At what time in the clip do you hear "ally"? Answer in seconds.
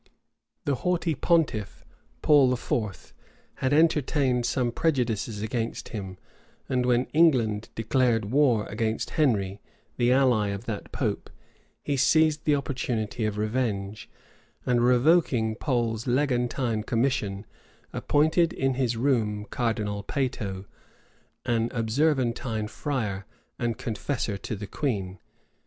10.11-10.47